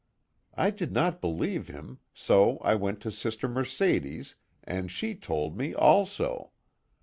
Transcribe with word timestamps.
I 0.55 0.71
did 0.71 0.91
not 0.91 1.21
believe 1.21 1.67
him, 1.67 1.99
so 2.11 2.57
I 2.63 2.73
went 2.73 3.01
to 3.01 3.11
Sister 3.11 3.47
Mercedes, 3.47 4.33
and 4.63 4.89
she 4.89 5.13
told 5.13 5.55
me, 5.55 5.75
also. 5.75 6.53